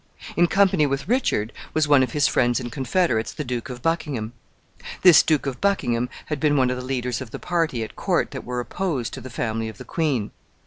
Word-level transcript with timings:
In 0.35 0.47
company 0.47 0.87
with 0.87 1.07
Richard 1.07 1.53
was 1.75 1.87
one 1.87 2.01
of 2.01 2.11
his 2.13 2.27
friends 2.27 2.59
and 2.59 2.71
confederates, 2.71 3.31
the 3.33 3.43
Duke 3.43 3.69
of 3.69 3.83
Buckingham. 3.83 4.33
This 5.03 5.21
Duke 5.21 5.45
of 5.45 5.61
Buckingham 5.61 6.09
had 6.25 6.39
been 6.39 6.57
one 6.57 6.71
of 6.71 6.77
the 6.77 6.83
leaders 6.83 7.21
of 7.21 7.29
the 7.29 7.37
party 7.37 7.83
at 7.83 7.95
court 7.95 8.31
that 8.31 8.43
were 8.43 8.59
opposed 8.59 9.13
to 9.13 9.21
the 9.21 9.29
family 9.29 9.69
of 9.69 9.77
the 9.77 9.85
queen. 9.85 10.31